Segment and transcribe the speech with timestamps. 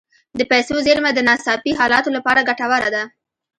[0.39, 3.03] د پیسو زیرمه د ناڅاپي حالاتو لپاره ګټوره ده.